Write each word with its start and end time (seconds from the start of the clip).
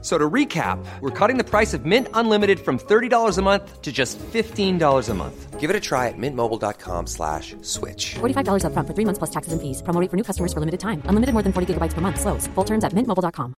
So 0.00 0.16
to 0.16 0.30
recap, 0.30 0.78
we're 1.00 1.10
cutting 1.10 1.38
the 1.38 1.44
price 1.44 1.74
of 1.74 1.84
Mint 1.84 2.06
Unlimited 2.14 2.60
from 2.60 2.78
$30 2.78 3.36
a 3.36 3.42
month 3.42 3.82
to 3.82 3.90
just 3.90 4.16
$15 4.18 5.08
a 5.08 5.14
month. 5.14 5.58
Give 5.58 5.70
it 5.70 5.74
a 5.74 5.80
try 5.80 6.06
at 6.06 6.14
mintmobile.com 6.16 7.08
slash 7.08 7.56
switch. 7.62 8.14
$45 8.20 8.62
upfront 8.62 8.86
for 8.86 8.94
three 8.94 9.04
months 9.04 9.18
plus 9.18 9.30
taxes 9.30 9.52
and 9.52 9.60
fees. 9.60 9.82
Promo 9.82 10.00
rate 10.00 10.08
for 10.08 10.16
new 10.16 10.22
customers 10.22 10.52
for 10.52 10.60
limited 10.60 10.78
time. 10.78 11.02
Unlimited 11.10 11.34
more 11.34 11.42
than 11.42 11.52
40 11.52 11.74
gigabytes 11.74 11.94
per 11.94 12.00
month. 12.00 12.20
Slows. 12.20 12.46
Full 12.54 12.64
terms 12.64 12.84
at 12.84 12.94
mintmobile.com. 12.94 13.54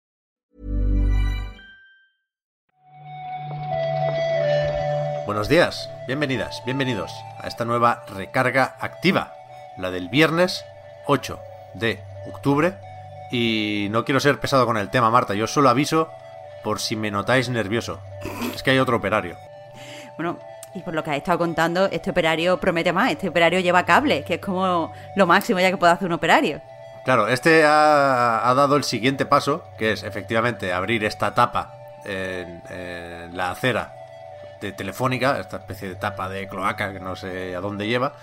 Buenos 5.26 5.48
días, 5.48 5.88
bienvenidas, 6.08 6.64
bienvenidos 6.66 7.12
a 7.40 7.48
esta 7.48 7.64
nueva 7.64 8.04
recarga 8.08 8.78
activa, 8.80 9.32
la 9.78 9.92
del 9.92 10.10
viernes 10.10 10.66
8 11.06 11.38
de 11.76 12.00
octubre. 12.34 12.80
Y 13.32 13.90
no 13.92 14.06
quiero 14.06 14.20
ser 14.20 14.40
pesado 14.40 14.66
con 14.66 14.78
el 14.78 14.90
tema, 14.90 15.12
Marta, 15.12 15.36
yo 15.36 15.46
solo 15.46 15.70
aviso 15.70 16.10
por 16.64 16.80
si 16.80 16.96
me 16.96 17.12
notáis 17.12 17.50
nervioso. 17.50 18.00
Es 18.54 18.64
que 18.64 18.72
hay 18.72 18.80
otro 18.80 18.98
operario. 18.98 19.38
Bueno, 20.18 20.40
y 20.74 20.82
por 20.82 20.94
lo 20.94 21.04
que 21.04 21.12
has 21.12 21.18
estado 21.18 21.38
contando, 21.38 21.86
este 21.86 22.12
operario 22.12 22.60
promete 22.60 22.94
más. 22.94 23.12
Este 23.12 23.30
operario 23.30 23.60
lleva 23.60 23.86
cable, 23.86 24.24
que 24.24 24.36
es 24.36 24.42
como 24.42 24.94
lo 25.16 25.26
máximo 25.26 25.60
ya 25.60 25.72
que 25.72 25.78
puede 25.78 25.94
hacer 25.94 26.08
un 26.08 26.14
operario. 26.14 26.62
Claro, 27.06 27.28
este 27.28 27.66
ha, 27.66 28.48
ha 28.48 28.54
dado 28.54 28.76
el 28.76 28.84
siguiente 28.84 29.26
paso, 29.26 29.64
que 29.78 29.94
es 29.94 30.04
efectivamente 30.04 30.74
abrir 30.74 31.04
esta 31.06 31.34
tapa 31.34 31.74
en, 32.06 32.62
en 32.70 33.36
la 33.36 33.52
acera 33.52 33.94
de 34.62 34.74
Telefónica, 34.74 35.40
esta 35.40 35.58
especie 35.58 35.88
de 35.88 35.96
tapa 35.96 36.30
de 36.30 36.48
cloaca 36.48 36.92
que 36.92 37.00
no 37.00 37.16
sé 37.16 37.56
a 37.56 37.62
dónde 37.62 37.88
lleva, 37.88 38.14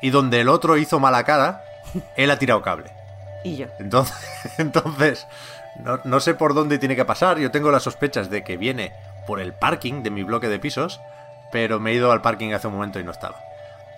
y 0.00 0.10
donde 0.10 0.40
el 0.40 0.48
otro 0.48 0.76
hizo 0.76 1.00
mala 1.00 1.24
cara, 1.24 1.64
él 2.16 2.30
ha 2.30 2.38
tirado 2.38 2.62
cable. 2.62 2.90
Y 3.42 3.56
yo. 3.56 3.66
Entonces, 3.78 4.16
entonces 4.58 5.26
no, 5.82 6.00
no 6.04 6.20
sé 6.20 6.34
por 6.34 6.54
dónde 6.54 6.78
tiene 6.78 6.96
que 6.96 7.04
pasar. 7.04 7.38
Yo 7.38 7.50
tengo 7.50 7.70
las 7.70 7.82
sospechas 7.82 8.30
de 8.30 8.42
que 8.42 8.56
viene 8.56 8.92
por 9.26 9.40
el 9.40 9.52
parking 9.52 10.02
de 10.02 10.10
mi 10.10 10.22
bloque 10.22 10.48
de 10.48 10.58
pisos, 10.58 11.00
pero 11.52 11.80
me 11.80 11.90
he 11.90 11.94
ido 11.94 12.12
al 12.12 12.22
parking 12.22 12.52
hace 12.52 12.66
un 12.66 12.74
momento 12.74 13.00
y 13.00 13.04
no 13.04 13.10
estaba. 13.10 13.36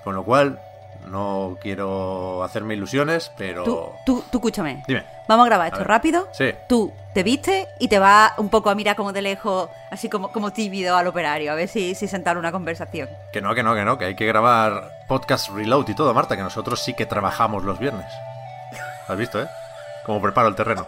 Con 0.05 0.15
lo 0.15 0.25
cual, 0.25 0.59
no 1.07 1.59
quiero 1.61 2.43
hacerme 2.43 2.75
ilusiones, 2.75 3.33
pero... 3.37 3.65
Tú, 3.65 3.91
tú, 4.05 4.25
tú 4.31 4.39
escúchame. 4.39 4.83
Dime. 4.87 5.05
Vamos 5.29 5.45
a 5.47 5.49
grabar 5.49 5.73
esto 5.73 5.85
rápido. 5.85 6.29
Sí. 6.33 6.53
Tú 6.69 6.93
te 7.15 7.23
viste 7.23 7.69
y 7.79 7.89
te 7.89 7.99
vas 7.99 8.33
un 8.39 8.49
poco 8.49 8.71
a 8.71 8.75
mirar 8.75 8.97
como 8.97 9.13
de 9.13 9.23
lejos, 9.23 9.69
así 9.91 10.09
como, 10.09 10.33
como 10.33 10.53
tímido 10.53 10.97
al 10.97 11.07
operario, 11.07 11.53
a 11.53 11.55
ver 11.55 11.69
si, 11.69 11.95
si 11.95 12.09
sentar 12.09 12.39
una 12.39 12.53
conversación. 12.53 13.09
Que 13.33 13.41
no, 13.41 13.55
que 13.55 13.63
no, 13.63 13.75
que 13.75 13.85
no, 13.85 13.99
que 13.99 14.07
hay 14.07 14.17
que 14.17 14.27
grabar 14.27 14.91
podcast 15.09 15.51
reload 15.51 15.89
y 15.89 15.95
todo, 15.95 16.13
Marta, 16.15 16.37
que 16.37 16.43
nosotros 16.43 16.81
sí 16.81 16.95
que 16.95 17.07
trabajamos 17.07 17.65
los 17.65 17.79
viernes. 17.79 18.07
¿Has 19.09 19.17
visto, 19.17 19.41
eh? 19.43 19.49
Como 20.05 20.21
preparo 20.21 20.49
el 20.49 20.55
terreno. 20.55 20.87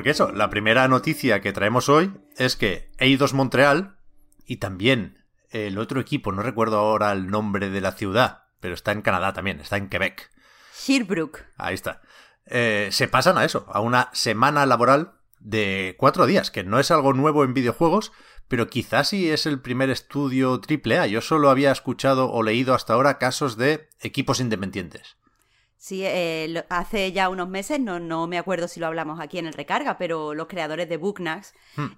Porque 0.00 0.12
eso, 0.12 0.32
la 0.32 0.48
primera 0.48 0.88
noticia 0.88 1.42
que 1.42 1.52
traemos 1.52 1.90
hoy 1.90 2.10
es 2.38 2.56
que 2.56 2.90
Eidos 2.96 3.34
Montreal 3.34 3.98
y 4.46 4.56
también 4.56 5.26
el 5.50 5.76
otro 5.76 6.00
equipo, 6.00 6.32
no 6.32 6.42
recuerdo 6.42 6.78
ahora 6.78 7.12
el 7.12 7.26
nombre 7.26 7.68
de 7.68 7.82
la 7.82 7.92
ciudad, 7.92 8.44
pero 8.60 8.72
está 8.72 8.92
en 8.92 9.02
Canadá 9.02 9.34
también, 9.34 9.60
está 9.60 9.76
en 9.76 9.90
Quebec. 9.90 10.30
Sherbrooke. 10.74 11.44
Ahí 11.58 11.74
está. 11.74 12.00
Eh, 12.46 12.88
se 12.92 13.08
pasan 13.08 13.36
a 13.36 13.44
eso, 13.44 13.66
a 13.70 13.80
una 13.80 14.08
semana 14.14 14.64
laboral 14.64 15.18
de 15.38 15.96
cuatro 15.98 16.24
días, 16.24 16.50
que 16.50 16.64
no 16.64 16.80
es 16.80 16.90
algo 16.90 17.12
nuevo 17.12 17.44
en 17.44 17.52
videojuegos, 17.52 18.10
pero 18.48 18.68
quizás 18.68 19.10
sí 19.10 19.28
es 19.28 19.44
el 19.44 19.60
primer 19.60 19.90
estudio 19.90 20.62
AAA. 20.66 21.08
Yo 21.08 21.20
solo 21.20 21.50
había 21.50 21.72
escuchado 21.72 22.32
o 22.32 22.42
leído 22.42 22.72
hasta 22.72 22.94
ahora 22.94 23.18
casos 23.18 23.58
de 23.58 23.90
equipos 24.00 24.40
independientes. 24.40 25.18
Sí, 25.82 26.02
eh, 26.04 26.46
lo- 26.50 26.62
hace 26.68 27.10
ya 27.10 27.30
unos 27.30 27.48
meses, 27.48 27.80
no, 27.80 27.98
no 27.98 28.26
me 28.26 28.36
acuerdo 28.36 28.68
si 28.68 28.80
lo 28.80 28.86
hablamos 28.86 29.18
aquí 29.18 29.38
en 29.38 29.46
el 29.46 29.54
recarga, 29.54 29.96
pero 29.96 30.34
los 30.34 30.46
creadores 30.46 30.90
de 30.90 30.98
Booknax 30.98 31.54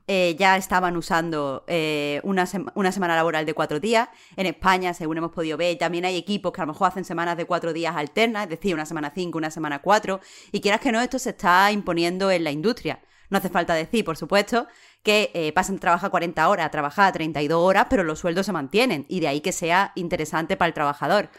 eh, 0.07 0.37
ya 0.39 0.57
estaban 0.57 0.97
usando 0.97 1.65
eh, 1.67 2.21
una, 2.23 2.47
sema- 2.47 2.71
una 2.77 2.93
semana 2.93 3.17
laboral 3.17 3.45
de 3.45 3.55
cuatro 3.55 3.81
días. 3.81 4.09
En 4.37 4.47
España, 4.47 4.95
según 4.95 5.19
hemos 5.19 5.33
podido 5.33 5.57
ver, 5.59 5.77
también 5.79 6.05
hay 6.05 6.17
equipos 6.17 6.53
que 6.53 6.61
a 6.61 6.65
lo 6.65 6.73
mejor 6.75 6.87
hacen 6.89 7.05
semanas 7.05 7.37
de 7.37 7.45
cuatro 7.45 7.73
días 7.73 7.97
alternas, 7.97 8.45
es 8.45 8.51
decir, 8.51 8.73
una 8.73 8.87
semana 8.87 9.11
cinco, 9.13 9.39
una 9.39 9.51
semana 9.51 9.81
cuatro. 9.81 10.21
Y 10.53 10.61
quieras 10.61 10.81
que 10.81 10.93
no, 10.93 11.01
esto 11.01 11.19
se 11.19 11.31
está 11.31 11.73
imponiendo 11.73 12.31
en 12.31 12.45
la 12.45 12.53
industria. 12.53 13.01
No 13.31 13.39
hace 13.39 13.49
falta 13.49 13.75
decir, 13.75 14.05
por 14.05 14.17
supuesto, 14.17 14.69
que 15.03 15.33
eh, 15.35 15.53
pasan 15.53 15.75
de 15.75 15.81
trabajar 15.81 16.09
40 16.13 16.49
horas 16.49 16.67
a 16.67 16.71
trabajar 16.71 17.13
32 17.13 17.59
horas, 17.61 17.87
pero 17.91 18.05
los 18.05 18.21
sueldos 18.21 18.47
se 18.47 18.53
mantienen. 18.53 19.07
Y 19.09 19.19
de 19.19 19.27
ahí 19.27 19.41
que 19.41 19.51
sea 19.51 19.91
interesante 19.97 20.57
para 20.57 20.69
el 20.69 20.75
trabajador. 20.75 21.31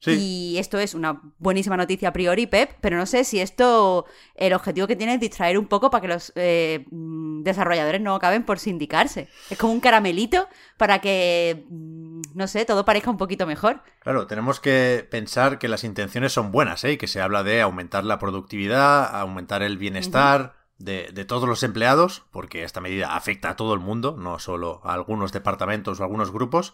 Sí. 0.00 0.12
Y 0.12 0.58
esto 0.58 0.78
es 0.78 0.94
una 0.94 1.20
buenísima 1.38 1.76
noticia 1.76 2.08
a 2.08 2.12
priori, 2.12 2.46
Pep, 2.46 2.70
pero 2.80 2.96
no 2.96 3.04
sé 3.04 3.22
si 3.22 3.38
esto, 3.38 4.06
el 4.34 4.54
objetivo 4.54 4.86
que 4.86 4.96
tiene 4.96 5.14
es 5.14 5.20
distraer 5.20 5.58
un 5.58 5.66
poco 5.66 5.90
para 5.90 6.00
que 6.00 6.08
los 6.08 6.32
eh, 6.36 6.86
mm, 6.90 7.42
desarrolladores 7.42 8.00
no 8.00 8.14
acaben 8.14 8.44
por 8.44 8.58
sindicarse. 8.58 9.28
Es 9.50 9.58
como 9.58 9.74
un 9.74 9.80
caramelito 9.80 10.48
para 10.78 11.00
que, 11.00 11.66
mm, 11.68 12.22
no 12.34 12.46
sé, 12.46 12.64
todo 12.64 12.86
parezca 12.86 13.10
un 13.10 13.18
poquito 13.18 13.46
mejor. 13.46 13.82
Claro, 14.00 14.26
tenemos 14.26 14.58
que 14.58 15.06
pensar 15.10 15.58
que 15.58 15.68
las 15.68 15.84
intenciones 15.84 16.32
son 16.32 16.50
buenas, 16.50 16.82
¿eh? 16.84 16.96
Que 16.96 17.06
se 17.06 17.20
habla 17.20 17.42
de 17.42 17.60
aumentar 17.60 18.04
la 18.04 18.18
productividad, 18.18 19.14
aumentar 19.14 19.62
el 19.62 19.76
bienestar 19.76 20.54
de, 20.78 21.10
de 21.12 21.24
todos 21.26 21.46
los 21.46 21.62
empleados, 21.62 22.24
porque 22.30 22.64
esta 22.64 22.80
medida 22.80 23.14
afecta 23.14 23.50
a 23.50 23.56
todo 23.56 23.74
el 23.74 23.80
mundo, 23.80 24.16
no 24.18 24.38
solo 24.38 24.80
a 24.82 24.94
algunos 24.94 25.30
departamentos 25.32 26.00
o 26.00 26.04
algunos 26.04 26.32
grupos. 26.32 26.72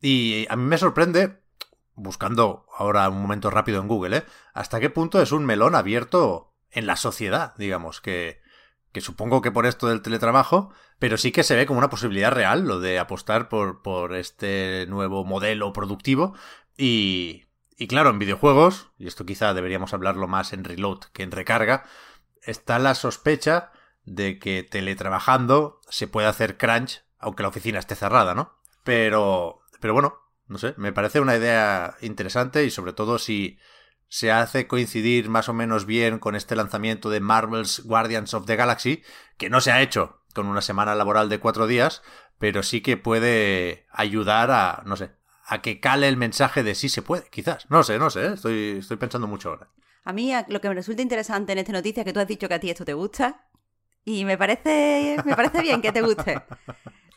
Y 0.00 0.46
a 0.50 0.56
mí 0.56 0.64
me 0.64 0.76
sorprende, 0.76 1.43
buscando 1.94 2.66
ahora 2.76 3.08
un 3.08 3.20
momento 3.20 3.50
rápido 3.50 3.80
en 3.80 3.88
Google, 3.88 4.18
¿eh? 4.18 4.24
Hasta 4.52 4.80
qué 4.80 4.90
punto 4.90 5.20
es 5.20 5.32
un 5.32 5.44
melón 5.44 5.74
abierto 5.74 6.54
en 6.70 6.86
la 6.86 6.96
sociedad, 6.96 7.54
digamos, 7.56 8.00
que, 8.00 8.40
que 8.92 9.00
supongo 9.00 9.42
que 9.42 9.52
por 9.52 9.66
esto 9.66 9.88
del 9.88 10.02
teletrabajo, 10.02 10.72
pero 10.98 11.16
sí 11.16 11.32
que 11.32 11.44
se 11.44 11.56
ve 11.56 11.66
como 11.66 11.78
una 11.78 11.90
posibilidad 11.90 12.32
real 12.32 12.66
lo 12.66 12.80
de 12.80 12.98
apostar 12.98 13.48
por, 13.48 13.82
por 13.82 14.14
este 14.14 14.86
nuevo 14.88 15.24
modelo 15.24 15.72
productivo. 15.72 16.34
Y, 16.76 17.44
y 17.76 17.86
claro, 17.86 18.10
en 18.10 18.18
videojuegos, 18.18 18.90
y 18.98 19.06
esto 19.06 19.26
quizá 19.26 19.54
deberíamos 19.54 19.94
hablarlo 19.94 20.28
más 20.28 20.52
en 20.52 20.64
reload 20.64 21.00
que 21.12 21.22
en 21.22 21.30
recarga, 21.30 21.84
está 22.42 22.78
la 22.78 22.94
sospecha 22.94 23.72
de 24.04 24.38
que 24.38 24.62
teletrabajando 24.62 25.80
se 25.88 26.06
puede 26.08 26.28
hacer 26.28 26.56
crunch, 26.56 27.04
aunque 27.18 27.42
la 27.42 27.48
oficina 27.48 27.78
esté 27.78 27.94
cerrada, 27.94 28.34
¿no? 28.34 28.58
Pero, 28.82 29.60
pero 29.80 29.94
bueno, 29.94 30.23
no 30.46 30.58
sé, 30.58 30.74
me 30.76 30.92
parece 30.92 31.20
una 31.20 31.36
idea 31.36 31.96
interesante 32.00 32.64
y 32.64 32.70
sobre 32.70 32.92
todo 32.92 33.18
si 33.18 33.58
se 34.08 34.30
hace 34.30 34.66
coincidir 34.66 35.28
más 35.28 35.48
o 35.48 35.54
menos 35.54 35.86
bien 35.86 36.18
con 36.18 36.36
este 36.36 36.54
lanzamiento 36.54 37.10
de 37.10 37.20
Marvel's 37.20 37.82
Guardians 37.84 38.34
of 38.34 38.46
the 38.46 38.56
Galaxy, 38.56 39.02
que 39.38 39.50
no 39.50 39.60
se 39.60 39.72
ha 39.72 39.82
hecho 39.82 40.20
con 40.34 40.46
una 40.46 40.60
semana 40.60 40.94
laboral 40.94 41.28
de 41.28 41.40
cuatro 41.40 41.66
días, 41.66 42.02
pero 42.38 42.62
sí 42.62 42.80
que 42.80 42.96
puede 42.96 43.86
ayudar 43.90 44.50
a, 44.50 44.82
no 44.86 44.96
sé, 44.96 45.12
a 45.46 45.62
que 45.62 45.80
cale 45.80 46.08
el 46.08 46.16
mensaje 46.16 46.62
de 46.62 46.74
sí 46.74 46.88
se 46.88 47.02
puede, 47.02 47.28
quizás. 47.30 47.68
No 47.70 47.82
sé, 47.82 47.98
no 47.98 48.10
sé, 48.10 48.26
¿eh? 48.26 48.32
estoy, 48.34 48.76
estoy 48.78 48.96
pensando 48.96 49.26
mucho 49.26 49.50
ahora. 49.50 49.70
A 50.04 50.12
mí 50.12 50.32
lo 50.48 50.60
que 50.60 50.68
me 50.68 50.74
resulta 50.74 51.02
interesante 51.02 51.52
en 51.52 51.58
esta 51.58 51.72
noticia 51.72 52.02
es 52.02 52.04
que 52.04 52.12
tú 52.12 52.20
has 52.20 52.28
dicho 52.28 52.48
que 52.48 52.54
a 52.54 52.60
ti 52.60 52.70
esto 52.70 52.84
te 52.84 52.94
gusta 52.94 53.48
y 54.04 54.24
me 54.24 54.36
parece, 54.36 55.16
me 55.24 55.34
parece 55.34 55.62
bien 55.62 55.80
que 55.80 55.92
te 55.92 56.02
guste. 56.02 56.42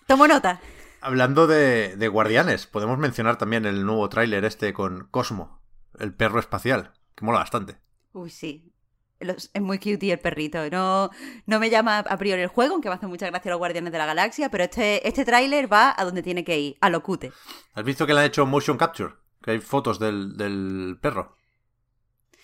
Tomo 0.07 0.27
nota. 0.27 0.61
Hablando 1.01 1.47
de, 1.47 1.95
de 1.95 2.07
guardianes, 2.07 2.67
podemos 2.67 2.97
mencionar 2.97 3.37
también 3.37 3.65
el 3.65 3.85
nuevo 3.85 4.07
tráiler 4.09 4.45
este 4.45 4.73
con 4.73 5.07
Cosmo, 5.11 5.61
el 5.99 6.13
perro 6.13 6.39
espacial, 6.39 6.93
que 7.15 7.25
mola 7.25 7.39
bastante. 7.39 7.77
Uy, 8.13 8.29
sí. 8.29 8.73
Los- 9.19 9.49
es 9.53 9.61
muy 9.61 9.79
cute 9.79 10.11
el 10.11 10.19
perrito. 10.19 10.69
No, 10.69 11.09
no 11.45 11.59
me 11.59 11.69
llama 11.69 11.99
a 11.99 12.17
priori 12.17 12.41
el 12.41 12.47
juego, 12.49 12.73
aunque 12.73 12.89
me 12.89 12.95
hace 12.95 13.07
mucha 13.07 13.27
gracia 13.27 13.49
los 13.51 13.57
Guardianes 13.57 13.91
de 13.91 13.97
la 13.97 14.05
Galaxia, 14.05 14.49
pero 14.49 14.63
este, 14.63 15.07
este 15.07 15.25
tráiler 15.25 15.71
va 15.71 15.93
a 15.97 16.03
donde 16.05 16.21
tiene 16.23 16.43
que 16.43 16.59
ir, 16.59 16.77
a 16.81 16.89
lo 16.89 17.01
cute. 17.01 17.31
¿Has 17.73 17.83
visto 17.83 18.05
que 18.05 18.13
le 18.13 18.19
han 18.19 18.25
hecho 18.27 18.45
motion 18.45 18.77
capture? 18.77 19.13
Que 19.41 19.51
hay 19.51 19.59
fotos 19.59 19.97
del, 19.99 20.35
del 20.37 20.97
perro. 21.01 21.35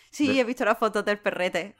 Sí, 0.09 0.39
he 0.39 0.44
visto 0.44 0.63
las 0.63 0.77
fotos 0.77 1.03
del 1.05 1.17
perrete. 1.17 1.75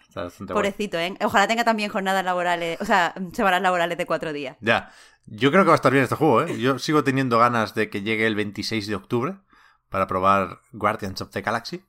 Pobrecito, 0.48 0.98
¿eh? 0.98 1.16
Ojalá 1.24 1.48
tenga 1.48 1.64
también 1.64 1.92
jornadas 1.92 2.26
laborales, 2.26 2.82
o 2.82 2.86
sea, 2.86 3.14
semanas 3.32 3.62
laborales 3.62 3.96
de 3.96 4.08
cuatro 4.08 4.34
días. 4.34 4.58
Ya, 4.60 4.92
yo 5.26 5.52
creo 5.52 5.64
que 5.64 5.70
va 5.70 5.74
a 5.74 5.76
estar 5.76 5.92
bien 5.92 6.04
este 6.04 6.16
juego, 6.16 6.44
¿eh? 6.44 6.60
Yo 6.60 6.80
sigo 6.80 7.04
teniendo 7.04 7.40
ganas 7.40 7.74
de 7.76 7.90
que 7.90 8.02
llegue 8.02 8.28
el 8.28 8.36
26 8.36 8.88
de 8.88 8.96
octubre 8.96 9.38
para 9.90 10.08
probar 10.08 10.62
Guardians 10.72 11.22
of 11.22 11.30
the 11.32 11.42
Galaxy 11.42 11.84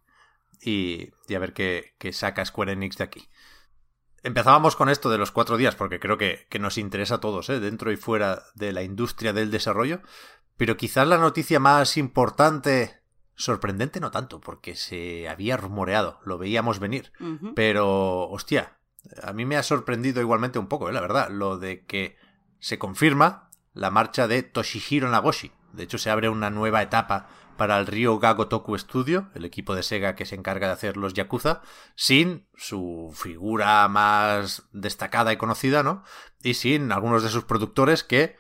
y, 0.61 1.11
y 1.29 1.35
a 1.35 1.39
ver 1.39 1.53
qué, 1.53 1.95
qué 1.99 2.13
saca 2.13 2.45
Square 2.45 2.73
Enix 2.73 2.97
de 2.97 3.05
aquí. 3.05 3.29
empezábamos 4.23 4.77
con 4.77 4.89
esto 4.89 5.11
de 5.11 5.19
los 5.19 5.31
cuatro 5.33 5.57
días, 5.57 5.75
porque 5.75 6.01
creo 6.01 6.17
que, 6.17 6.47
que 6.49 6.59
nos 6.59 6.79
interesa 6.79 7.17
a 7.17 7.21
todos, 7.21 7.51
¿eh? 7.51 7.61
dentro 7.61 7.93
y 7.93 7.97
fuera 7.97 8.43
de 8.55 8.73
la 8.73 8.83
industria 8.83 9.33
del 9.33 9.51
desarrollo. 9.51 10.01
Pero 10.57 10.77
quizás 10.77 11.07
la 11.07 11.19
noticia 11.19 11.59
más 11.61 11.97
importante, 11.97 13.01
sorprendente 13.35 14.01
no 14.01 14.11
tanto, 14.11 14.41
porque 14.41 14.77
se 14.77 15.29
había 15.29 15.57
rumoreado, 15.57 16.21
lo 16.25 16.39
veíamos 16.39 16.79
venir. 16.79 17.13
Pero, 17.57 18.29
hostia, 18.29 18.79
a 19.23 19.33
mí 19.33 19.45
me 19.45 19.57
ha 19.57 19.63
sorprendido 19.63 20.21
igualmente 20.21 20.59
un 20.59 20.69
poco, 20.69 20.89
¿eh? 20.89 20.93
la 20.93 21.01
verdad, 21.01 21.29
lo 21.31 21.59
de 21.59 21.85
que 21.85 22.17
se 22.65 22.79
confirma 22.79 23.51
la 23.75 23.91
marcha 23.91 24.27
de 24.27 24.43
Toshihiro 24.43 25.11
Nagoshi. 25.11 25.53
De 25.75 25.83
hecho, 25.83 25.99
se 25.99 26.09
abre 26.09 26.31
una 26.31 26.49
nueva 26.49 26.81
etapa 26.81 27.29
para 27.59 27.79
el 27.79 27.87
Ryo 27.87 28.19
Gago 28.19 28.49
Toku 28.49 28.79
Studio, 28.79 29.29
el 29.35 29.45
equipo 29.45 29.75
de 29.75 29.83
Sega 29.83 30.15
que 30.15 30.25
se 30.25 30.35
encarga 30.35 30.69
de 30.69 30.73
hacer 30.73 30.97
los 30.97 31.13
Yakuza, 31.13 31.61
sin 31.95 32.47
su 32.57 33.13
figura 33.15 33.87
más 33.89 34.67
destacada 34.73 35.31
y 35.31 35.37
conocida, 35.37 35.83
¿no? 35.83 36.05
Y 36.43 36.55
sin 36.55 36.91
algunos 36.91 37.23
de 37.23 37.29
sus 37.29 37.45
productores 37.45 38.03
que 38.03 38.39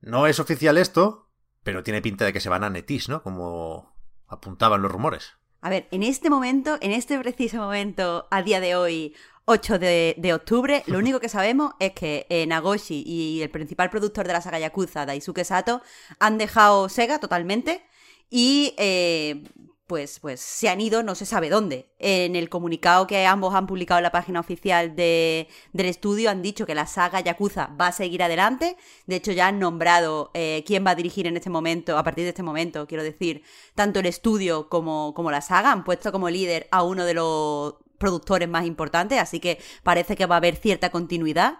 no 0.00 0.26
es 0.26 0.40
oficial 0.40 0.78
esto, 0.78 1.28
pero 1.62 1.82
tiene 1.82 2.00
pinta 2.00 2.24
de 2.24 2.32
que 2.32 2.40
se 2.40 2.48
van 2.48 2.64
a 2.64 2.70
Netis, 2.70 3.10
¿no? 3.10 3.22
Como 3.22 3.94
apuntaban 4.26 4.80
los 4.80 4.90
rumores. 4.90 5.34
A 5.60 5.68
ver, 5.68 5.86
en 5.90 6.02
este 6.02 6.30
momento, 6.30 6.78
en 6.80 6.92
este 6.92 7.18
preciso 7.18 7.58
momento, 7.58 8.26
a 8.30 8.42
día 8.42 8.60
de 8.60 8.74
hoy, 8.74 9.14
8 9.48 9.78
de, 9.78 10.30
octubre, 10.34 10.84
lo 10.86 10.98
único 10.98 11.20
que 11.20 11.28
sabemos 11.28 11.72
es 11.80 11.92
que 11.92 12.26
eh, 12.28 12.46
Nagoshi 12.46 13.02
y 13.06 13.40
el 13.42 13.50
principal 13.50 13.88
productor 13.88 14.26
de 14.26 14.34
la 14.34 14.42
saga 14.42 14.58
Yakuza, 14.58 15.06
Daisuke 15.06 15.44
Sato, 15.44 15.80
han 16.18 16.36
dejado 16.36 16.88
Sega 16.88 17.18
totalmente 17.18 17.82
y 18.28 18.74
eh, 18.76 19.42
pues, 19.86 20.20
pues 20.20 20.40
se 20.40 20.68
han 20.68 20.82
ido 20.82 21.02
no 21.02 21.14
se 21.14 21.24
sabe 21.24 21.48
dónde. 21.48 21.88
En 21.98 22.36
el 22.36 22.50
comunicado 22.50 23.06
que 23.06 23.24
ambos 23.24 23.54
han 23.54 23.66
publicado 23.66 23.98
en 23.98 24.02
la 24.02 24.12
página 24.12 24.38
oficial 24.38 24.94
de, 24.94 25.48
del 25.72 25.86
estudio 25.86 26.28
han 26.28 26.42
dicho 26.42 26.66
que 26.66 26.74
la 26.74 26.86
saga 26.86 27.20
Yakuza 27.20 27.70
va 27.80 27.86
a 27.86 27.92
seguir 27.92 28.22
adelante. 28.22 28.76
De 29.06 29.16
hecho, 29.16 29.32
ya 29.32 29.46
han 29.46 29.58
nombrado 29.58 30.30
eh, 30.34 30.62
quién 30.66 30.84
va 30.86 30.90
a 30.90 30.94
dirigir 30.94 31.26
en 31.26 31.38
este 31.38 31.48
momento, 31.48 31.96
a 31.96 32.04
partir 32.04 32.24
de 32.24 32.30
este 32.30 32.42
momento, 32.42 32.86
quiero 32.86 33.02
decir, 33.02 33.42
tanto 33.74 34.00
el 34.00 34.06
estudio 34.06 34.68
como, 34.68 35.14
como 35.14 35.30
la 35.30 35.40
saga. 35.40 35.72
Han 35.72 35.84
puesto 35.84 36.12
como 36.12 36.28
líder 36.28 36.68
a 36.70 36.82
uno 36.82 37.06
de 37.06 37.14
los 37.14 37.76
productores 37.98 38.48
más 38.48 38.66
importantes, 38.66 39.20
así 39.20 39.40
que 39.40 39.58
parece 39.82 40.16
que 40.16 40.26
va 40.26 40.36
a 40.36 40.38
haber 40.38 40.56
cierta 40.56 40.90
continuidad. 40.90 41.58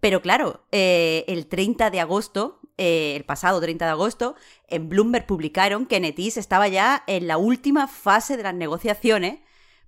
Pero 0.00 0.20
claro, 0.20 0.66
eh, 0.72 1.24
el 1.28 1.46
30 1.46 1.90
de 1.90 2.00
agosto, 2.00 2.60
eh, 2.76 3.14
el 3.16 3.24
pasado 3.24 3.60
30 3.60 3.86
de 3.86 3.90
agosto, 3.90 4.34
en 4.68 4.88
Bloomberg 4.88 5.26
publicaron 5.26 5.86
que 5.86 6.00
Netis 6.00 6.36
estaba 6.36 6.68
ya 6.68 7.02
en 7.06 7.26
la 7.26 7.38
última 7.38 7.88
fase 7.88 8.36
de 8.36 8.42
las 8.42 8.54
negociaciones 8.54 9.40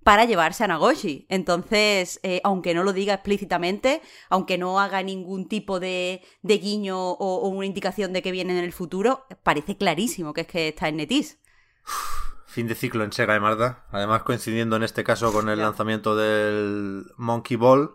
para 0.03 0.25
llevarse 0.25 0.63
a 0.63 0.67
Nagoshi. 0.67 1.25
Entonces, 1.29 2.19
eh, 2.23 2.41
aunque 2.43 2.73
no 2.73 2.83
lo 2.83 2.93
diga 2.93 3.13
explícitamente, 3.13 4.01
aunque 4.29 4.57
no 4.57 4.79
haga 4.79 5.03
ningún 5.03 5.47
tipo 5.47 5.79
de, 5.79 6.23
guiño 6.41 6.97
o, 6.97 7.47
una 7.49 7.65
indicación 7.65 8.13
de 8.13 8.21
que 8.21 8.31
viene 8.31 8.57
en 8.57 8.63
el 8.63 8.73
futuro, 8.73 9.25
parece 9.43 9.77
clarísimo 9.77 10.33
que 10.33 10.41
es 10.41 10.47
que 10.47 10.67
está 10.69 10.87
en 10.87 10.97
Netis. 10.97 11.37
Fin 12.49 12.67
de 12.67 12.73
ciclo 12.73 13.03
en 13.03 13.11
Sega 13.11 13.33
de 13.33 13.39
Marta. 13.39 13.85
Además, 13.91 14.23
coincidiendo 14.23 14.75
en 14.75 14.81
este 14.81 15.03
caso 15.03 15.31
con 15.31 15.49
el 15.49 15.59
lanzamiento 15.59 16.15
del 16.15 17.05
Monkey 17.15 17.55
Ball, 17.55 17.91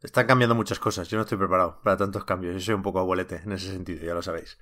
están 0.00 0.28
cambiando 0.28 0.54
muchas 0.54 0.78
cosas. 0.78 1.08
Yo 1.08 1.16
no 1.16 1.22
estoy 1.22 1.36
preparado 1.36 1.80
para 1.82 1.96
tantos 1.96 2.24
cambios. 2.24 2.54
Yo 2.54 2.60
soy 2.60 2.74
un 2.74 2.82
poco 2.82 3.00
abuelete 3.00 3.42
en 3.44 3.50
ese 3.50 3.72
sentido, 3.72 4.06
ya 4.06 4.14
lo 4.14 4.22
sabéis. 4.22 4.56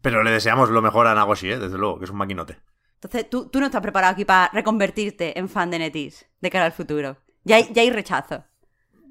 Pero 0.00 0.22
le 0.22 0.30
deseamos 0.30 0.70
lo 0.70 0.80
mejor 0.80 1.06
a 1.08 1.14
Nagoshi, 1.14 1.50
¿eh? 1.50 1.58
desde 1.58 1.76
luego, 1.76 1.98
que 1.98 2.06
es 2.06 2.10
un 2.10 2.16
maquinote. 2.16 2.58
Entonces, 2.94 3.28
¿tú, 3.28 3.50
tú 3.50 3.60
no 3.60 3.66
estás 3.66 3.82
preparado 3.82 4.14
aquí 4.14 4.24
para 4.24 4.50
reconvertirte 4.50 5.38
en 5.38 5.50
fan 5.50 5.70
de 5.70 5.78
Netis 5.78 6.24
de 6.40 6.50
cara 6.50 6.64
al 6.64 6.72
futuro. 6.72 7.18
Ya 7.44 7.56
hay, 7.56 7.70
ya 7.74 7.82
hay 7.82 7.90
rechazo. 7.90 8.44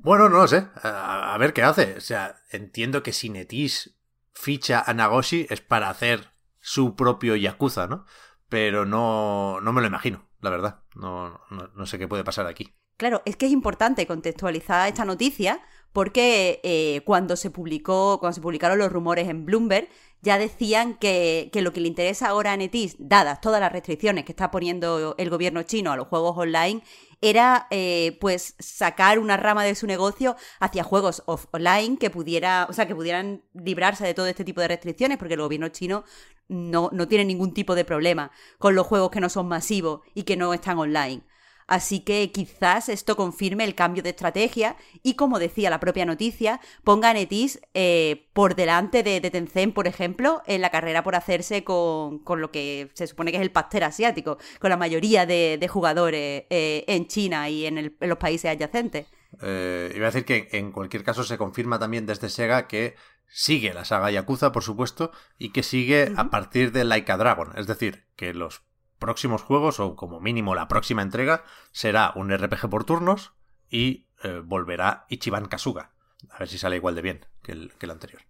Bueno, 0.01 0.29
no 0.29 0.37
lo 0.39 0.47
sé. 0.47 0.65
A, 0.81 1.37
ver 1.39 1.53
qué 1.53 1.61
hace. 1.61 1.95
O 1.95 2.01
sea, 2.01 2.37
entiendo 2.49 3.03
que 3.03 3.13
si 3.13 3.29
Netis 3.29 3.99
ficha 4.33 4.81
a 4.83 4.95
Nagoshi 4.95 5.45
es 5.47 5.61
para 5.61 5.91
hacer 5.91 6.31
su 6.59 6.95
propio 6.95 7.35
Yakuza, 7.35 7.85
¿no? 7.85 8.07
Pero 8.49 8.85
no, 8.85 9.61
no 9.61 9.73
me 9.73 9.81
lo 9.81 9.87
imagino, 9.87 10.27
la 10.41 10.49
verdad. 10.49 10.81
No, 10.95 11.39
no, 11.49 11.69
no 11.75 11.85
sé 11.85 11.97
qué 11.97 12.07
puede 12.07 12.23
pasar 12.23 12.47
aquí. 12.47 12.73
Claro, 12.97 13.21
es 13.25 13.37
que 13.37 13.45
es 13.45 13.53
importante 13.53 14.05
contextualizar 14.05 14.89
esta 14.89 15.05
noticia 15.05 15.61
porque 15.93 16.59
eh, 16.63 17.01
cuando 17.05 17.35
se 17.35 17.49
publicó, 17.49 18.19
cuando 18.19 18.35
se 18.35 18.41
publicaron 18.41 18.77
los 18.77 18.91
rumores 18.91 19.27
en 19.29 19.45
Bloomberg, 19.45 19.87
ya 20.21 20.37
decían 20.37 20.95
que, 20.95 21.49
lo 21.53 21.71
que 21.71 21.79
le 21.79 21.87
interesa 21.87 22.27
ahora 22.27 22.51
a 22.51 22.57
Netis, 22.57 22.95
dadas 22.99 23.41
todas 23.41 23.61
las 23.61 23.71
restricciones 23.71 24.25
que 24.25 24.33
está 24.33 24.51
poniendo 24.51 25.15
el 25.17 25.29
gobierno 25.29 25.63
chino 25.63 25.91
a 25.91 25.95
los 25.95 26.07
juegos 26.07 26.37
online, 26.37 26.83
era 27.21 27.67
eh, 27.69 28.17
pues 28.21 28.55
sacar 28.59 29.19
una 29.19 29.37
rama 29.37 29.63
de 29.63 29.75
su 29.75 29.87
negocio 29.87 30.35
hacia 30.59 30.83
juegos 30.83 31.23
offline 31.25 31.97
que 31.97 32.09
pudiera, 32.09 32.67
o 32.69 32.73
sea, 32.73 32.87
que 32.87 32.95
pudieran 32.95 33.43
librarse 33.53 34.05
de 34.05 34.13
todo 34.13 34.27
este 34.27 34.45
tipo 34.45 34.61
de 34.61 34.69
restricciones, 34.69 35.17
porque 35.17 35.33
el 35.33 35.41
gobierno 35.41 35.69
chino 35.69 36.03
no, 36.47 36.89
no 36.93 37.07
tiene 37.07 37.25
ningún 37.25 37.53
tipo 37.53 37.75
de 37.75 37.85
problema 37.85 38.31
con 38.57 38.75
los 38.75 38.87
juegos 38.87 39.11
que 39.11 39.19
no 39.19 39.29
son 39.29 39.47
masivos 39.47 40.01
y 40.13 40.23
que 40.23 40.37
no 40.37 40.53
están 40.53 40.79
online. 40.79 41.23
Así 41.69 41.99
que 41.99 42.31
quizás 42.31 42.89
esto 42.89 43.15
confirme 43.15 43.63
el 43.63 43.75
cambio 43.75 44.01
de 44.01 44.09
estrategia 44.09 44.75
y, 45.03 45.13
como 45.13 45.37
decía 45.37 45.69
la 45.69 45.79
propia 45.79 46.03
noticia, 46.03 46.59
ponga 46.83 47.11
a 47.11 47.13
Netis 47.13 47.61
eh, 47.75 48.27
por 48.33 48.55
delante 48.55 49.03
de, 49.03 49.21
Tencent, 49.29 49.75
por 49.75 49.85
ejemplo, 49.85 50.41
en 50.47 50.61
la 50.61 50.71
carrera 50.71 51.03
por 51.03 51.15
hacerse 51.15 51.63
con, 51.63 52.23
lo 52.25 52.51
que 52.51 52.89
se 52.95 53.05
supone 53.05 53.29
que 53.29 53.37
es 53.37 53.43
el 53.43 53.51
pastel 53.51 53.83
asiático, 53.83 54.39
con 54.59 54.71
la 54.71 54.77
mayoría 54.77 55.27
de, 55.27 55.67
jugadores 55.69 56.45
eh, 56.49 56.85
en 56.87 57.07
China 57.07 57.49
y 57.49 57.67
en, 57.67 57.95
los 57.99 58.17
países 58.17 58.49
adyacentes. 58.49 59.05
Eh, 59.43 59.93
iba 59.95 60.07
a 60.07 60.11
decir 60.11 60.25
que 60.25 60.49
en 60.57 60.71
cualquier 60.71 61.03
caso 61.03 61.23
se 61.23 61.37
confirma 61.37 61.77
también 61.77 62.07
desde 62.07 62.29
Sega 62.29 62.67
que 62.67 62.95
sigue 63.27 63.75
la 63.75 63.85
saga 63.85 64.09
Yakuza, 64.09 64.51
por 64.51 64.63
supuesto, 64.63 65.11
y 65.37 65.51
que 65.51 65.61
sigue 65.61 66.11
a 66.17 66.31
partir 66.31 66.71
de 66.71 66.83
Laika 66.83 67.15
Dragon. 67.15 67.51
Es 67.55 67.67
decir, 67.67 68.07
que 68.15 68.33
los 68.33 68.63
próximos 68.99 69.41
juegos, 69.41 69.79
o 69.79 69.95
como 69.95 70.19
mínimo 70.19 70.55
la 70.55 70.67
próxima 70.67 71.01
entrega, 71.01 71.43
será 71.71 72.11
un 72.15 72.35
RPG 72.35 72.69
por 72.69 72.83
turnos 72.83 73.33
y 73.69 74.07
eh, 74.23 74.41
volverá 74.43 75.05
Ichiban 75.09 75.45
Kasuga. 75.45 75.91
A 76.29 76.39
ver 76.39 76.49
si 76.49 76.57
sale 76.57 76.75
igual 76.75 76.95
de 76.95 77.01
bien 77.01 77.25
que 77.41 77.53
el, 77.53 77.73
que 77.79 77.85
el 77.85 77.91
anterior. 77.91 78.21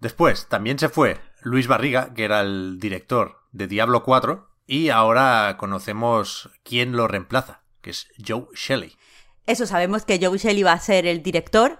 Después, 0.00 0.48
también 0.48 0.78
se 0.78 0.90
fue 0.90 1.18
Luis 1.42 1.66
Barriga, 1.66 2.12
que 2.12 2.24
era 2.24 2.40
el 2.42 2.78
director 2.78 3.40
de 3.52 3.66
Diablo 3.66 4.02
4, 4.02 4.48
y 4.66 4.90
ahora 4.90 5.56
conocemos 5.58 6.50
quién 6.62 6.92
lo 6.92 7.08
reemplaza, 7.08 7.62
que 7.80 7.90
es 7.90 8.08
Joe 8.26 8.46
Shelley. 8.54 8.96
Eso, 9.46 9.66
sabemos 9.66 10.04
que 10.04 10.18
Joe 10.20 10.38
Shelley 10.38 10.62
va 10.62 10.72
a 10.72 10.80
ser 10.80 11.06
el 11.06 11.22
director, 11.22 11.78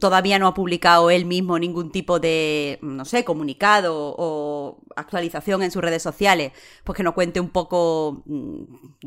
todavía 0.00 0.40
no 0.40 0.48
ha 0.48 0.54
publicado 0.54 1.08
él 1.10 1.24
mismo 1.24 1.56
ningún 1.56 1.92
tipo 1.92 2.18
de, 2.18 2.80
no 2.82 3.04
sé, 3.04 3.24
comunicado 3.24 3.94
o 4.18 4.80
actualización 4.96 5.62
en 5.62 5.70
sus 5.70 5.80
redes 5.80 6.02
sociales, 6.02 6.52
pues 6.82 6.96
que 6.96 7.04
nos 7.04 7.14
cuente 7.14 7.38
un 7.38 7.48
poco 7.48 8.24
mm, 8.26 8.62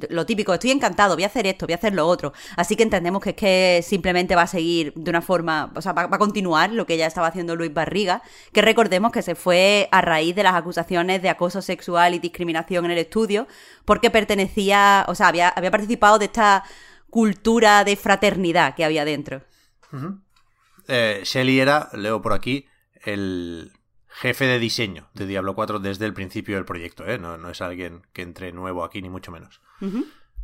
lo 0.09 0.25
típico, 0.25 0.53
estoy 0.53 0.71
encantado, 0.71 1.15
voy 1.15 1.25
a 1.25 1.27
hacer 1.27 1.45
esto, 1.45 1.65
voy 1.65 1.73
a 1.73 1.75
hacer 1.75 1.93
lo 1.93 2.07
otro. 2.07 2.31
Así 2.55 2.77
que 2.77 2.83
entendemos 2.83 3.21
que 3.21 3.31
es 3.31 3.35
que 3.35 3.81
simplemente 3.83 4.35
va 4.35 4.43
a 4.43 4.47
seguir 4.47 4.93
de 4.95 5.09
una 5.09 5.21
forma, 5.21 5.73
o 5.75 5.81
sea, 5.81 5.91
va, 5.91 6.03
a 6.03 6.17
continuar 6.17 6.71
lo 6.71 6.85
que 6.85 6.95
ya 6.97 7.07
estaba 7.07 7.27
haciendo 7.27 7.57
Luis 7.57 7.73
Barriga, 7.73 8.21
que 8.53 8.61
recordemos 8.61 9.11
que 9.11 9.21
se 9.21 9.35
fue 9.35 9.89
a 9.91 10.01
raíz 10.01 10.35
de 10.35 10.43
las 10.43 10.55
acusaciones 10.55 11.21
de 11.21 11.29
acoso 11.29 11.61
sexual 11.61 12.13
y 12.13 12.19
discriminación 12.19 12.85
en 12.85 12.91
el 12.91 12.99
estudio, 12.99 13.45
porque 13.83 14.09
pertenecía, 14.09 15.05
o 15.09 15.15
sea, 15.15 15.27
había, 15.27 15.49
había 15.49 15.71
participado 15.71 16.17
de 16.17 16.25
esta 16.25 16.63
cultura 17.09 17.83
de 17.83 17.97
fraternidad 17.97 18.73
que 18.75 18.85
había 18.85 19.03
dentro. 19.03 19.41
Eh, 20.87 21.21
Shelly 21.23 21.59
era, 21.59 21.89
leo 21.93 22.21
por 22.21 22.33
aquí, 22.33 22.67
el 23.03 23.71
jefe 24.07 24.45
de 24.45 24.59
diseño 24.59 25.09
de 25.13 25.25
Diablo 25.25 25.55
4 25.55 25.79
desde 25.79 26.05
el 26.05 26.13
principio 26.13 26.55
del 26.55 26.65
proyecto, 26.65 27.05
¿eh? 27.05 27.17
no, 27.17 27.49
es 27.49 27.61
alguien 27.61 28.07
que 28.13 28.21
entre 28.21 28.53
nuevo 28.53 28.83
aquí, 28.83 29.01
ni 29.01 29.09
mucho 29.09 29.31
menos. 29.31 29.61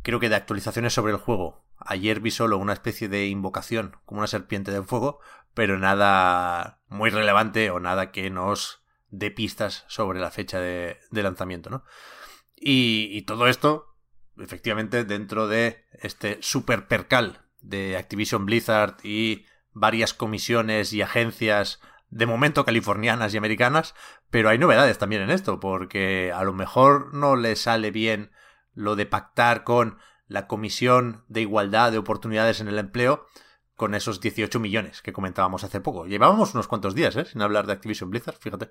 Creo 0.02 0.20
que 0.20 0.28
de 0.28 0.36
actualizaciones 0.36 0.92
sobre 0.92 1.12
el 1.12 1.18
juego, 1.18 1.64
ayer 1.78 2.20
vi 2.20 2.30
solo 2.30 2.58
una 2.58 2.74
especie 2.74 3.08
de 3.08 3.28
invocación, 3.28 3.96
como 4.04 4.20
una 4.20 4.26
serpiente 4.26 4.70
de 4.70 4.82
fuego, 4.82 5.20
pero 5.54 5.78
nada 5.78 6.80
muy 6.88 7.10
relevante 7.10 7.70
o 7.70 7.80
nada 7.80 8.10
que 8.10 8.28
nos 8.30 8.82
dé 9.08 9.30
pistas 9.30 9.84
sobre 9.88 10.20
la 10.20 10.30
fecha 10.30 10.60
de, 10.60 10.98
lanzamiento, 11.10 11.70
¿no? 11.70 11.84
Y, 12.56 13.08
y, 13.12 13.22
todo 13.22 13.48
esto, 13.48 13.96
efectivamente, 14.38 15.04
dentro 15.04 15.48
de 15.48 15.84
este 15.92 16.38
super 16.40 16.86
percal 16.86 17.40
de 17.60 17.96
Activision 17.96 18.46
Blizzard 18.46 18.96
y 19.02 19.46
varias 19.72 20.14
comisiones 20.14 20.92
y 20.92 21.02
agencias 21.02 21.80
de 22.10 22.26
momento 22.26 22.64
californianas 22.64 23.32
y 23.32 23.38
americanas, 23.38 23.94
pero 24.30 24.50
hay 24.50 24.58
novedades 24.58 24.98
también 24.98 25.22
en 25.22 25.30
esto, 25.30 25.60
porque 25.60 26.30
a 26.34 26.44
lo 26.44 26.52
mejor 26.52 27.14
no 27.14 27.36
le 27.36 27.56
sale 27.56 27.90
bien 27.90 28.30
lo 28.74 28.96
de 28.96 29.06
pactar 29.06 29.64
con 29.64 29.98
la 30.26 30.46
Comisión 30.46 31.24
de 31.28 31.42
Igualdad 31.42 31.92
de 31.92 31.98
Oportunidades 31.98 32.60
en 32.60 32.68
el 32.68 32.78
Empleo 32.78 33.26
con 33.76 33.94
esos 33.94 34.20
18 34.20 34.60
millones 34.60 35.02
que 35.02 35.12
comentábamos 35.12 35.64
hace 35.64 35.80
poco. 35.80 36.06
Llevábamos 36.06 36.54
unos 36.54 36.68
cuantos 36.68 36.94
días, 36.94 37.16
¿eh? 37.16 37.24
Sin 37.24 37.42
hablar 37.42 37.66
de 37.66 37.72
Activision 37.72 38.10
Blizzard, 38.10 38.36
fíjate. 38.38 38.70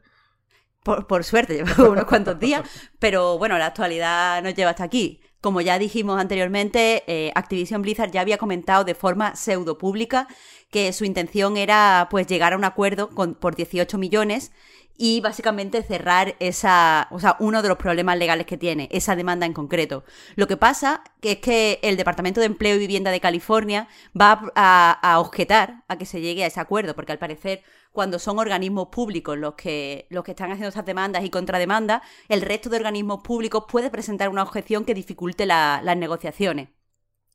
Por, 0.83 1.07
por 1.07 1.23
suerte, 1.23 1.53
llevamos 1.57 1.79
unos 1.79 2.05
cuantos 2.05 2.39
días, 2.39 2.63
pero 2.99 3.37
bueno, 3.37 3.57
la 3.57 3.67
actualidad 3.67 4.41
nos 4.43 4.53
lleva 4.53 4.71
hasta 4.71 4.83
aquí. 4.83 5.20
Como 5.41 5.59
ya 5.59 5.79
dijimos 5.79 6.21
anteriormente, 6.21 7.03
eh, 7.07 7.31
Activision 7.33 7.81
Blizzard 7.81 8.11
ya 8.11 8.21
había 8.21 8.37
comentado 8.37 8.83
de 8.83 8.93
forma 8.93 9.35
pseudo 9.35 9.79
pública 9.79 10.27
que 10.69 10.93
su 10.93 11.03
intención 11.03 11.57
era 11.57 12.07
pues 12.11 12.27
llegar 12.27 12.53
a 12.53 12.57
un 12.57 12.63
acuerdo 12.63 13.09
por 13.09 13.55
18 13.55 13.97
millones 13.97 14.51
y 14.97 15.19
básicamente 15.19 15.81
cerrar 15.81 16.35
esa, 16.39 17.07
o 17.09 17.19
sea, 17.19 17.35
uno 17.39 17.63
de 17.63 17.69
los 17.69 17.77
problemas 17.79 18.19
legales 18.19 18.45
que 18.45 18.55
tiene, 18.55 18.87
esa 18.91 19.15
demanda 19.15 19.47
en 19.47 19.53
concreto. 19.53 20.03
Lo 20.35 20.47
que 20.47 20.57
pasa 20.57 21.03
es 21.23 21.37
que 21.37 21.79
el 21.81 21.97
Departamento 21.97 22.39
de 22.39 22.45
Empleo 22.45 22.75
y 22.75 22.79
Vivienda 22.79 23.09
de 23.09 23.19
California 23.19 23.87
va 24.19 24.51
a 24.55 25.19
objetar 25.19 25.83
a 25.87 25.97
que 25.97 26.05
se 26.05 26.21
llegue 26.21 26.43
a 26.43 26.47
ese 26.47 26.59
acuerdo, 26.59 26.95
porque 26.95 27.13
al 27.13 27.17
parecer 27.17 27.63
cuando 27.91 28.19
son 28.19 28.39
organismos 28.39 28.87
públicos 28.87 29.37
los 29.37 29.55
que, 29.55 30.07
los 30.09 30.23
que 30.23 30.31
están 30.31 30.51
haciendo 30.51 30.69
estas 30.69 30.85
demandas 30.85 31.23
y 31.23 31.29
contrademandas, 31.29 32.01
el 32.29 32.41
resto 32.41 32.69
de 32.69 32.77
organismos 32.77 33.21
públicos 33.21 33.65
puede 33.67 33.89
presentar 33.89 34.29
una 34.29 34.43
objeción 34.43 34.85
que 34.85 34.93
dificulte 34.93 35.45
las 35.45 35.97
negociaciones. 35.97 36.69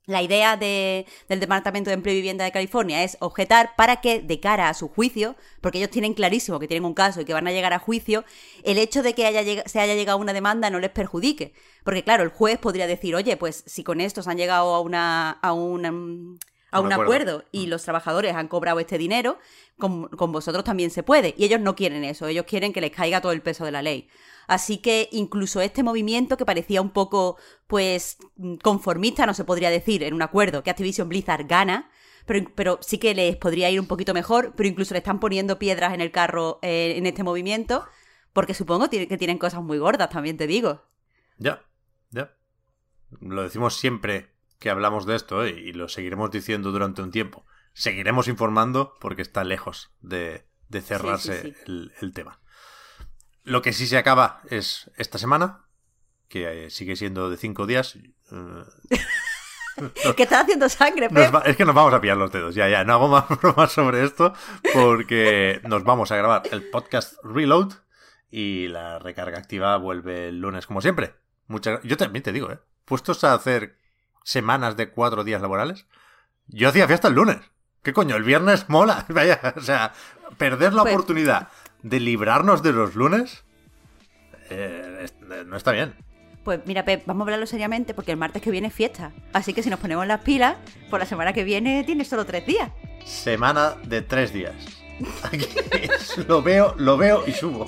La 0.07 0.23
idea 0.23 0.57
del 0.57 1.05
Departamento 1.29 1.91
de 1.91 1.95
Empleo 1.95 2.15
y 2.15 2.19
Vivienda 2.19 2.45
de 2.45 2.53
California 2.53 3.03
es 3.03 3.17
objetar 3.19 3.75
para 3.77 4.01
que, 4.01 4.23
de 4.23 4.39
cara 4.39 4.69
a 4.69 4.75
su 4.75 4.87
juicio, 4.89 5.35
porque 5.61 5.79
ellos 5.79 5.91
tienen 5.91 6.15
clarísimo 6.15 6.61
que 6.61 6.69
tienen 6.69 6.85
un 6.85 6.95
caso 6.95 7.21
y 7.21 7.25
que 7.25 7.35
van 7.35 7.49
a 7.49 7.51
llegar 7.51 7.73
a 7.73 7.81
juicio, 7.81 8.25
el 8.63 8.79
hecho 8.79 9.03
de 9.03 9.15
que 9.15 9.65
se 9.67 9.81
haya 9.81 9.95
llegado 9.97 10.19
a 10.19 10.21
una 10.21 10.33
demanda 10.33 10.71
no 10.71 10.79
les 10.79 10.91
perjudique. 10.91 11.55
Porque, 11.83 12.05
claro, 12.05 12.23
el 12.23 12.29
juez 12.29 12.57
podría 12.59 12.87
decir, 12.87 13.17
oye, 13.17 13.37
pues 13.37 13.65
si 13.67 13.83
con 13.83 14.01
esto 14.01 14.23
se 14.23 14.31
han 14.31 14.37
llegado 14.37 14.77
a 14.77 14.81
una. 14.81 15.31
a 15.43 15.53
un, 15.53 16.39
a 16.71 16.81
un, 16.81 16.93
acuerdo. 16.93 17.45
y 17.53 17.67
mm. 17.67 17.71
los 17.71 17.83
trabajadores 17.85 18.35
han 18.35 18.49
cobrado 18.49 18.81
este 18.81 18.99
dinero, 18.99 19.39
con, 19.79 20.09
con 20.09 20.33
vosotros 20.33 20.65
también 20.65 20.91
se 20.91 21.03
puede. 21.03 21.35
Y 21.37 21.45
ellos 21.45 21.61
no 21.61 21.77
quieren 21.77 22.05
eso, 22.05 22.27
ellos 22.27 22.45
quieren 22.47 22.73
que 22.73 22.81
les 22.81 22.91
caiga 22.91 23.21
todo 23.21 23.33
el 23.33 23.43
peso 23.43 23.65
de 23.65 23.73
la 23.73 23.83
ley. 23.83 24.09
Así 24.47 24.79
que 24.79 25.09
incluso 25.13 25.61
este 25.61 25.83
movimiento 25.83 26.37
que 26.37 26.45
parecía 26.45 26.81
un 26.81 26.91
poco, 26.91 27.37
pues, 27.67 28.19
conformista, 28.63 29.27
no 29.27 29.35
se 29.35 29.45
podría 29.45 29.71
decir, 29.71 30.03
en 30.03 30.15
un 30.15 30.23
acuerdo 30.23 30.63
que 30.63 30.71
Activision 30.71 31.09
Blizzard 31.09 31.47
gana, 31.47 31.91
pero, 32.27 32.51
pero, 32.55 32.79
sí 32.81 32.99
que 32.99 33.15
les 33.15 33.37
podría 33.37 33.71
ir 33.71 33.81
un 33.81 33.87
poquito 33.87 34.15
mejor, 34.15 34.53
pero 34.57 34.69
incluso 34.69 34.95
le 34.95 34.99
están 34.99 35.21
poniendo 35.21 35.59
piedras 35.59 35.95
en 35.95 36.01
el 36.01 36.11
carro 36.11 36.59
eh, 36.63 36.95
en 36.97 37.07
este 37.07 37.23
movimiento, 37.23 37.87
porque 38.33 38.55
supongo 38.55 38.91
que 38.91 39.07
tienen 39.17 39.39
cosas 39.39 39.63
muy 39.63 39.79
gordas, 39.79 40.11
también 40.11 40.37
te 40.37 40.47
digo. 40.47 40.83
Ya, 41.39 41.63
ya. 42.11 42.35
Lo 43.21 43.43
decimos 43.43 43.77
siempre 43.77 44.36
que 44.59 44.71
hablamos 44.71 45.07
de 45.07 45.17
esto 45.17 45.45
¿eh? 45.45 45.51
y 45.51 45.73
lo 45.73 45.89
seguiremos 45.89 46.31
diciendo 46.31 46.73
durante 46.73 47.03
un 47.03 47.11
tiempo. 47.11 47.47
Seguiremos 47.73 48.29
informando 48.29 48.95
porque 49.01 49.23
está 49.23 49.45
lejos 49.45 49.91
de, 50.01 50.47
cerrarse 50.83 51.55
el 51.67 52.13
tema. 52.15 52.41
Lo 53.47 53.63
que 53.63 53.73
sí 53.73 53.87
se 53.87 53.97
acaba 53.97 54.41
es 54.51 54.91
esta 54.97 55.19
semana, 55.19 55.67
que 56.29 56.65
eh, 56.67 56.71
sigue 56.71 56.97
siendo 56.97 57.31
de 57.31 57.37
cinco 57.37 57.65
días. 57.65 57.97
Eh, 57.97 59.03
que 60.17 60.25
está 60.25 60.41
haciendo 60.41 60.69
sangre, 60.69 61.09
Pep. 61.09 61.33
es 61.45 61.57
que 61.57 61.65
nos 61.65 61.75
vamos 61.75 61.95
a 61.95 62.01
pillar 62.01 62.17
los 62.17 62.33
dedos. 62.33 62.55
Ya, 62.55 62.69
ya, 62.69 62.83
no 62.83 62.95
hago 62.95 63.09
más 63.09 63.29
bromas 63.41 63.71
sobre 63.71 64.05
esto 64.05 64.35
porque 64.75 65.61
nos 65.65 65.85
vamos 65.85 66.11
a 66.11 66.17
grabar 66.17 66.43
el 66.51 66.69
podcast 66.71 67.15
Reload 67.23 67.73
y 68.31 68.67
la 68.67 68.99
recarga 68.99 69.39
activa 69.39 69.77
vuelve 69.77 70.29
el 70.29 70.41
lunes 70.41 70.67
como 70.67 70.81
siempre. 70.81 71.15
Muchas, 71.47 71.81
yo 71.85 71.97
también 71.97 72.25
te 72.25 72.33
digo, 72.33 72.51
¿eh? 72.51 72.59
Puestos 72.85 73.23
a 73.23 73.35
hacer 73.35 73.79
semanas 74.27 74.77
de 74.77 74.91
cuatro 74.91 75.23
días 75.23 75.41
laborales, 75.41 75.87
yo 76.49 76.69
hacía 76.69 76.89
fiesta 76.89 77.09
el 77.09 77.15
lunes. 77.15 77.39
¿Qué 77.83 77.93
coño? 77.93 78.17
El 78.17 78.25
viernes 78.25 78.69
mola. 78.69 79.07
Vaya, 79.09 79.55
o 79.57 79.61
sea, 79.61 79.93
perder 80.37 80.75
la 80.75 80.83
pues 80.83 80.95
oportunidad 80.95 81.49
de 81.83 82.01
librarnos 82.01 82.63
de 82.63 82.73
los 82.73 82.97
lunes, 82.97 83.45
eh, 84.51 85.07
no 85.47 85.57
está 85.57 85.71
bien. 85.71 85.95
Pues 86.43 86.61
mira, 86.67 86.85
Pep, 86.85 87.05
vamos 87.07 87.23
a 87.23 87.25
hablarlo 87.25 87.47
seriamente 87.47 87.95
porque 87.95 88.11
el 88.11 88.17
martes 88.17 88.43
que 88.43 88.51
viene 88.51 88.69
es 88.69 88.75
fiesta. 88.75 89.13
Así 89.33 89.55
que 89.55 89.63
si 89.63 89.71
nos 89.71 89.79
ponemos 89.79 90.07
las 90.07 90.21
pilas, 90.21 90.57
por 90.91 90.99
la 90.99 91.07
semana 91.07 91.33
que 91.33 91.45
viene 91.45 91.85
tienes 91.85 92.09
solo 92.09 92.25
tres 92.25 92.47
días. 92.47 92.71
Semana 93.05 93.77
de 93.85 94.03
tres 94.03 94.33
días. 94.33 94.55
lo 96.29 96.43
veo, 96.43 96.75
lo 96.79 96.97
veo 96.97 97.23
y 97.27 97.33
subo. 97.33 97.65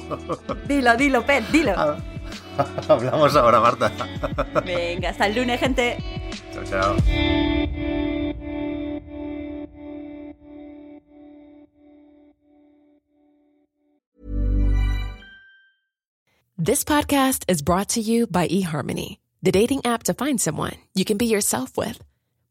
Dilo, 0.66 0.96
dilo, 0.96 1.24
Pep, 1.24 1.48
dilo. 1.50 1.74
Hablamos 2.88 3.36
ahora, 3.36 3.60
Marta. 3.60 3.92
Venga, 4.64 5.10
hasta 5.10 5.26
el 5.26 5.36
lunes, 5.36 5.60
gente. 5.60 5.98
This 16.60 16.82
podcast 16.82 17.44
is 17.46 17.62
brought 17.62 17.90
to 17.90 18.00
you 18.00 18.26
by 18.26 18.48
eHarmony, 18.48 19.18
the 19.42 19.52
dating 19.52 19.86
app 19.86 20.02
to 20.04 20.14
find 20.14 20.40
someone 20.40 20.74
you 20.94 21.04
can 21.04 21.16
be 21.16 21.26
yourself 21.26 21.76
with. 21.76 22.02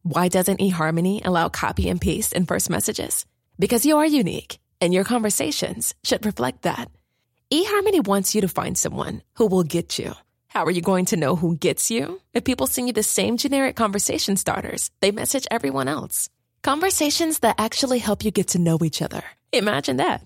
Why 0.03 0.29
doesn't 0.29 0.61
eHarmony 0.61 1.25
allow 1.25 1.49
copy 1.49 1.89
and 1.89 1.99
paste 1.99 2.31
in 2.31 2.45
first 2.45 2.69
messages? 2.69 3.25
Because 3.59 3.85
you 3.85 3.97
are 3.97 4.05
unique, 4.05 4.59
and 4.79 4.93
your 4.93 5.03
conversations 5.03 5.93
should 6.03 6.25
reflect 6.25 6.61
that. 6.61 6.89
eHarmony 7.51 8.07
wants 8.07 8.33
you 8.33 8.41
to 8.41 8.47
find 8.47 8.77
someone 8.77 9.23
who 9.35 9.47
will 9.47 9.63
get 9.63 9.99
you. 9.99 10.13
How 10.57 10.65
are 10.65 10.71
you 10.71 10.81
going 10.81 11.05
to 11.05 11.17
know 11.17 11.35
who 11.35 11.55
gets 11.55 11.91
you? 11.91 12.19
If 12.33 12.43
people 12.43 12.65
send 12.65 12.87
you 12.87 12.91
the 12.91 13.03
same 13.03 13.37
generic 13.37 13.75
conversation 13.75 14.37
starters, 14.37 14.89
they 15.01 15.11
message 15.11 15.45
everyone 15.51 15.87
else. 15.87 16.29
Conversations 16.63 17.37
that 17.41 17.59
actually 17.59 17.99
help 17.99 18.25
you 18.25 18.31
get 18.31 18.47
to 18.47 18.57
know 18.57 18.79
each 18.81 19.03
other. 19.03 19.21
Imagine 19.53 19.97
that. 19.97 20.21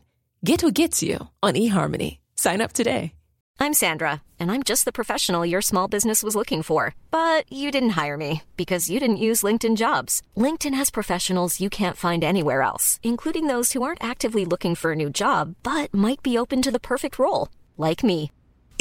Get 0.45 0.61
who 0.61 0.71
gets 0.71 1.03
you 1.03 1.27
on 1.43 1.55
eHarmony. 1.55 2.19
Sign 2.35 2.61
up 2.61 2.71
today. 2.71 3.11
I'm 3.59 3.73
Sandra, 3.73 4.21
and 4.39 4.53
I'm 4.53 4.63
just 4.63 4.85
the 4.85 4.93
professional 4.93 5.45
your 5.45 5.61
small 5.61 5.89
business 5.89 6.23
was 6.23 6.33
looking 6.33 6.63
for. 6.63 6.95
But 7.11 7.51
you 7.51 7.69
didn't 7.69 7.97
hire 8.01 8.15
me 8.15 8.43
because 8.55 8.89
you 8.89 9.01
didn't 9.01 9.25
use 9.27 9.43
LinkedIn 9.43 9.75
jobs. 9.75 10.21
LinkedIn 10.37 10.75
has 10.75 10.91
professionals 10.91 11.59
you 11.59 11.69
can't 11.69 12.03
find 12.05 12.23
anywhere 12.23 12.61
else, 12.61 13.01
including 13.03 13.47
those 13.47 13.73
who 13.73 13.83
aren't 13.83 14.03
actively 14.03 14.45
looking 14.45 14.75
for 14.75 14.93
a 14.93 15.01
new 15.01 15.09
job 15.09 15.55
but 15.61 15.93
might 15.93 16.23
be 16.23 16.37
open 16.37 16.61
to 16.61 16.71
the 16.71 16.79
perfect 16.79 17.19
role, 17.19 17.49
like 17.77 18.01
me. 18.01 18.31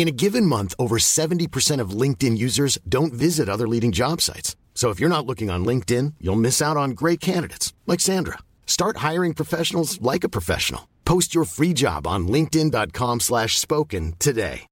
In 0.00 0.08
a 0.08 0.12
given 0.12 0.46
month, 0.46 0.74
over 0.78 0.96
70% 0.96 1.78
of 1.78 1.90
LinkedIn 1.90 2.38
users 2.38 2.78
don't 2.88 3.12
visit 3.12 3.50
other 3.50 3.68
leading 3.68 3.92
job 3.92 4.22
sites. 4.22 4.56
So 4.74 4.88
if 4.88 4.98
you're 4.98 5.10
not 5.10 5.26
looking 5.26 5.50
on 5.50 5.62
LinkedIn, 5.62 6.14
you'll 6.22 6.36
miss 6.36 6.62
out 6.62 6.78
on 6.78 6.92
great 6.92 7.20
candidates 7.20 7.74
like 7.86 8.00
Sandra. 8.00 8.38
Start 8.64 8.96
hiring 9.08 9.34
professionals 9.34 10.00
like 10.00 10.24
a 10.24 10.30
professional. 10.30 10.88
Post 11.04 11.34
your 11.34 11.44
free 11.44 11.74
job 11.74 12.06
on 12.06 12.26
linkedin.com/spoken 12.28 14.14
today. 14.18 14.66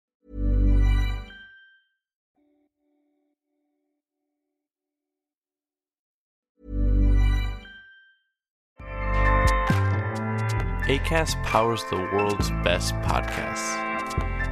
Acast 10.88 11.36
powers 11.44 11.84
the 11.90 11.98
world's 11.98 12.50
best 12.64 12.94
podcasts. 13.04 13.87